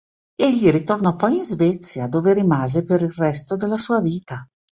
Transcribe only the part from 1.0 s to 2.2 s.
poi in Svezia